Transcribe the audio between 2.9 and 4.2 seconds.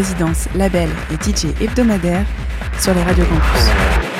les radios campus.